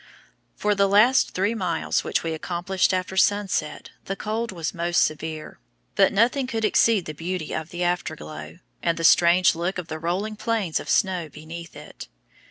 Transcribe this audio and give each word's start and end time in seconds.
For 0.55 0.73
the 0.73 0.87
last 0.89 1.35
three 1.35 1.53
miles 1.53 2.03
which 2.03 2.23
we 2.23 2.33
accomplished 2.33 2.91
after 2.91 3.15
sunset 3.15 3.91
the 4.05 4.15
cold 4.15 4.51
was 4.51 4.73
most 4.73 5.03
severe, 5.03 5.59
but 5.93 6.11
nothing 6.11 6.47
could 6.47 6.65
exceed 6.65 7.05
the 7.05 7.13
beauty 7.13 7.53
of 7.53 7.69
the 7.69 7.83
afterglow, 7.83 8.57
and 8.81 8.97
the 8.97 9.03
strange 9.03 9.53
look 9.53 9.77
of 9.77 9.89
the 9.89 9.99
rolling 9.99 10.37
plains 10.37 10.79
of 10.79 10.89
snow 10.89 11.29
beneath 11.29 11.75
it. 11.75 12.07